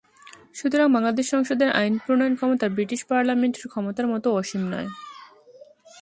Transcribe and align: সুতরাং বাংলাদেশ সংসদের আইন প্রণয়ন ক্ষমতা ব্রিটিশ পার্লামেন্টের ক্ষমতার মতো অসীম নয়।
সুতরাং 0.53 0.87
বাংলাদেশ 0.95 1.25
সংসদের 1.29 1.69
আইন 1.71 1.93
প্রণয়ন 2.03 2.33
ক্ষমতা 2.35 2.65
ব্রিটিশ 2.69 3.01
পার্লামেন্টের 3.09 3.65
ক্ষমতার 3.67 4.07
মতো 4.07 4.27
অসীম 4.33 4.63
নয়। 4.73 4.89